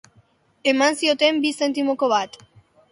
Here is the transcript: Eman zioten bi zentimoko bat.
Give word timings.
Eman 0.71 0.97
zioten 1.03 1.39
bi 1.45 1.55
zentimoko 1.61 2.13
bat. 2.17 2.43